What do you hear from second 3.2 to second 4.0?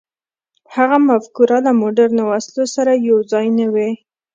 ځای نه وې.